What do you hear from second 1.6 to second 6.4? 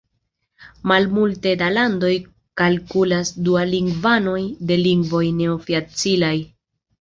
da landoj kalkulas dualingvanojn de lingvoj neoficialaj.